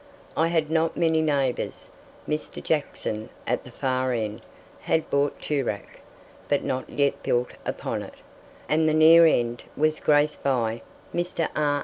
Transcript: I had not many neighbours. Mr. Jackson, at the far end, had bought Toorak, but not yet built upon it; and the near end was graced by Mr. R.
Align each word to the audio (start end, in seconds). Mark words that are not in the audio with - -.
I 0.35 0.47
had 0.47 0.71
not 0.71 0.97
many 0.97 1.21
neighbours. 1.21 1.91
Mr. 2.27 2.63
Jackson, 2.63 3.29
at 3.45 3.63
the 3.63 3.69
far 3.69 4.13
end, 4.13 4.41
had 4.79 5.07
bought 5.11 5.39
Toorak, 5.39 5.99
but 6.49 6.63
not 6.63 6.89
yet 6.89 7.21
built 7.21 7.51
upon 7.67 8.01
it; 8.01 8.15
and 8.67 8.89
the 8.89 8.95
near 8.95 9.27
end 9.27 9.61
was 9.77 9.99
graced 9.99 10.41
by 10.41 10.81
Mr. 11.13 11.49
R. 11.55 11.79